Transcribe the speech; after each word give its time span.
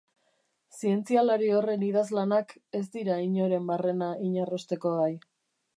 Zientzialari 0.77 1.51
horren 1.57 1.85
idazlanak 1.89 2.57
ez 2.81 2.85
dira 2.99 3.21
inoren 3.27 3.73
barrena 3.73 4.13
inarrosteko 4.31 4.99
gai. 5.03 5.13